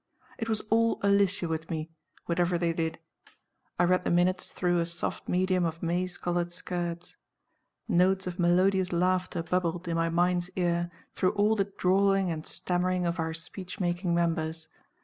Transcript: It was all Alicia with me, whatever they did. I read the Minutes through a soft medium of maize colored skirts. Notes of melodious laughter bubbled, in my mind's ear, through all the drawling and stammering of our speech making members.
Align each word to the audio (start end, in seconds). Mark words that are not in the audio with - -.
It 0.39 0.49
was 0.49 0.61
all 0.71 0.99
Alicia 1.03 1.47
with 1.47 1.69
me, 1.69 1.91
whatever 2.25 2.57
they 2.57 2.73
did. 2.73 2.97
I 3.77 3.83
read 3.83 4.03
the 4.03 4.09
Minutes 4.09 4.51
through 4.51 4.79
a 4.79 4.85
soft 4.87 5.29
medium 5.29 5.63
of 5.63 5.83
maize 5.83 6.17
colored 6.17 6.51
skirts. 6.51 7.17
Notes 7.87 8.25
of 8.25 8.39
melodious 8.39 8.91
laughter 8.91 9.43
bubbled, 9.43 9.87
in 9.87 9.95
my 9.95 10.09
mind's 10.09 10.49
ear, 10.55 10.89
through 11.13 11.33
all 11.33 11.55
the 11.55 11.71
drawling 11.77 12.31
and 12.31 12.43
stammering 12.47 13.05
of 13.05 13.19
our 13.19 13.35
speech 13.35 13.79
making 13.79 14.15
members. 14.15 14.67